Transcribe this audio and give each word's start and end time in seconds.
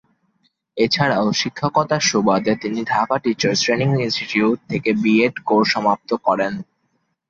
এছাড়াও 0.77 1.27
শিক্ষকতার 1.33 2.01
সুবাদে 2.09 2.53
তিনি 2.63 2.79
ঢাকা 2.91 3.15
টিচার্স 3.23 3.59
ট্রেনিং 3.63 3.89
ইনস্টিটিউট 3.97 4.57
থেকে 4.71 4.89
বিএড 5.03 5.35
কোর্স 5.47 5.67
সমাপ্ত 5.73 6.09
করেন। 6.27 6.53